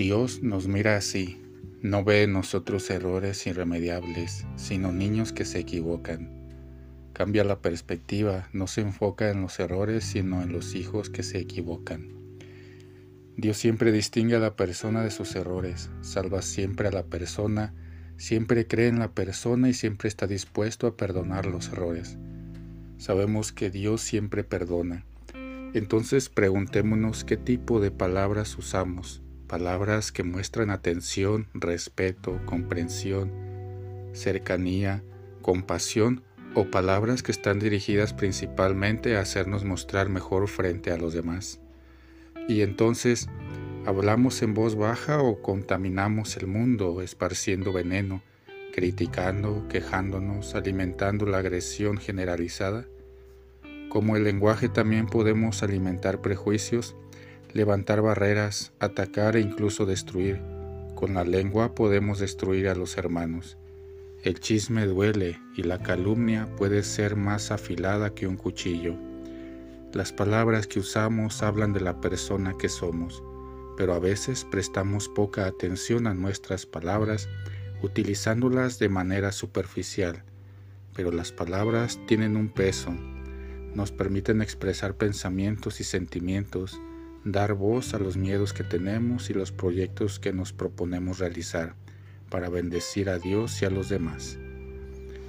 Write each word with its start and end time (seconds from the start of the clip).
Dios 0.00 0.42
nos 0.42 0.66
mira 0.66 0.96
así, 0.96 1.42
no 1.82 2.04
ve 2.04 2.22
en 2.22 2.32
nosotros 2.32 2.88
errores 2.88 3.46
irremediables, 3.46 4.46
sino 4.56 4.92
niños 4.92 5.34
que 5.34 5.44
se 5.44 5.58
equivocan. 5.58 6.48
Cambia 7.12 7.44
la 7.44 7.60
perspectiva, 7.60 8.48
no 8.54 8.66
se 8.66 8.80
enfoca 8.80 9.28
en 9.28 9.42
los 9.42 9.60
errores, 9.60 10.04
sino 10.04 10.40
en 10.40 10.52
los 10.52 10.74
hijos 10.74 11.10
que 11.10 11.22
se 11.22 11.38
equivocan. 11.38 12.14
Dios 13.36 13.58
siempre 13.58 13.92
distingue 13.92 14.36
a 14.36 14.38
la 14.38 14.56
persona 14.56 15.02
de 15.04 15.10
sus 15.10 15.36
errores, 15.36 15.90
salva 16.00 16.40
siempre 16.40 16.88
a 16.88 16.92
la 16.92 17.02
persona, 17.02 17.74
siempre 18.16 18.66
cree 18.66 18.88
en 18.88 19.00
la 19.00 19.12
persona 19.12 19.68
y 19.68 19.74
siempre 19.74 20.08
está 20.08 20.26
dispuesto 20.26 20.86
a 20.86 20.96
perdonar 20.96 21.44
los 21.44 21.68
errores. 21.68 22.16
Sabemos 22.96 23.52
que 23.52 23.68
Dios 23.68 24.00
siempre 24.00 24.44
perdona. 24.44 25.04
Entonces 25.74 26.30
preguntémonos 26.30 27.22
qué 27.22 27.36
tipo 27.36 27.80
de 27.80 27.90
palabras 27.90 28.56
usamos 28.56 29.20
palabras 29.50 30.12
que 30.12 30.22
muestran 30.22 30.70
atención, 30.70 31.48
respeto, 31.54 32.40
comprensión, 32.46 33.32
cercanía, 34.12 35.02
compasión 35.42 36.22
o 36.54 36.70
palabras 36.70 37.24
que 37.24 37.32
están 37.32 37.58
dirigidas 37.58 38.14
principalmente 38.14 39.16
a 39.16 39.22
hacernos 39.22 39.64
mostrar 39.64 40.08
mejor 40.08 40.46
frente 40.46 40.92
a 40.92 40.96
los 40.96 41.14
demás. 41.14 41.60
Y 42.46 42.62
entonces, 42.62 43.28
¿hablamos 43.86 44.40
en 44.42 44.54
voz 44.54 44.76
baja 44.76 45.20
o 45.20 45.42
contaminamos 45.42 46.36
el 46.36 46.46
mundo 46.46 47.02
esparciendo 47.02 47.72
veneno, 47.72 48.22
criticando, 48.72 49.66
quejándonos, 49.68 50.54
alimentando 50.54 51.26
la 51.26 51.38
agresión 51.38 51.96
generalizada? 51.96 52.86
Como 53.88 54.14
el 54.14 54.22
lenguaje 54.22 54.68
también 54.68 55.06
podemos 55.06 55.64
alimentar 55.64 56.20
prejuicios, 56.20 56.94
levantar 57.54 58.00
barreras, 58.00 58.72
atacar 58.78 59.36
e 59.36 59.40
incluso 59.40 59.86
destruir. 59.86 60.40
Con 60.94 61.14
la 61.14 61.24
lengua 61.24 61.74
podemos 61.74 62.18
destruir 62.18 62.68
a 62.68 62.74
los 62.74 62.96
hermanos. 62.96 63.56
El 64.22 64.38
chisme 64.38 64.86
duele 64.86 65.40
y 65.56 65.62
la 65.62 65.82
calumnia 65.82 66.46
puede 66.56 66.82
ser 66.82 67.16
más 67.16 67.50
afilada 67.50 68.14
que 68.14 68.26
un 68.26 68.36
cuchillo. 68.36 68.94
Las 69.92 70.12
palabras 70.12 70.66
que 70.66 70.78
usamos 70.78 71.42
hablan 71.42 71.72
de 71.72 71.80
la 71.80 72.00
persona 72.00 72.54
que 72.58 72.68
somos, 72.68 73.22
pero 73.76 73.94
a 73.94 73.98
veces 73.98 74.46
prestamos 74.50 75.08
poca 75.08 75.46
atención 75.46 76.06
a 76.06 76.14
nuestras 76.14 76.66
palabras 76.66 77.28
utilizándolas 77.82 78.78
de 78.78 78.90
manera 78.90 79.32
superficial. 79.32 80.22
Pero 80.94 81.12
las 81.12 81.32
palabras 81.32 81.98
tienen 82.06 82.36
un 82.36 82.50
peso, 82.50 82.94
nos 83.74 83.90
permiten 83.90 84.42
expresar 84.42 84.96
pensamientos 84.96 85.80
y 85.80 85.84
sentimientos, 85.84 86.78
dar 87.24 87.54
voz 87.54 87.94
a 87.94 87.98
los 87.98 88.16
miedos 88.16 88.52
que 88.52 88.64
tenemos 88.64 89.30
y 89.30 89.34
los 89.34 89.52
proyectos 89.52 90.18
que 90.18 90.32
nos 90.32 90.52
proponemos 90.52 91.18
realizar 91.18 91.74
para 92.30 92.48
bendecir 92.48 93.10
a 93.10 93.18
Dios 93.18 93.60
y 93.62 93.64
a 93.66 93.70
los 93.70 93.88
demás. 93.88 94.38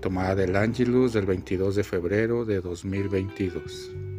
Tomada 0.00 0.34
del 0.34 0.56
Ángelus 0.56 1.12
del 1.12 1.26
22 1.26 1.76
de 1.76 1.84
febrero 1.84 2.44
de 2.44 2.60
2022. 2.60 4.13